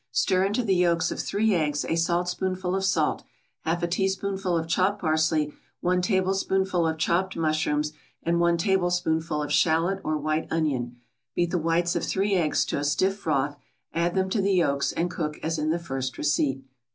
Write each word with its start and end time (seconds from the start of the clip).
= 0.05 0.11
Stir 0.11 0.43
into 0.45 0.63
the 0.63 0.73
yolks 0.73 1.11
of 1.11 1.19
three 1.19 1.53
eggs 1.53 1.85
a 1.85 1.95
saltspoonful 1.95 2.75
of 2.75 2.83
salt, 2.83 3.23
half 3.59 3.83
a 3.83 3.87
teaspoonful 3.87 4.57
of 4.57 4.67
chopped 4.67 4.99
parsley, 5.01 5.53
one 5.79 6.01
tablespoonful 6.01 6.87
of 6.87 6.97
chopped 6.97 7.37
mushrooms, 7.37 7.93
and 8.23 8.39
one 8.39 8.57
tablespoonful 8.57 9.43
of 9.43 9.53
shallot 9.53 10.01
or 10.03 10.17
white 10.17 10.47
onion; 10.49 10.95
beat 11.35 11.51
the 11.51 11.59
whites 11.59 11.95
of 11.95 12.03
three 12.03 12.33
eggs 12.33 12.65
to 12.65 12.79
a 12.79 12.83
stiff 12.83 13.15
froth, 13.15 13.59
add 13.93 14.15
them 14.15 14.27
to 14.27 14.41
the 14.41 14.53
yolks, 14.55 14.91
and 14.91 15.11
cook 15.11 15.37
as 15.43 15.59
in 15.59 15.69
the 15.69 15.77
first 15.77 16.17
receipt. 16.17 16.63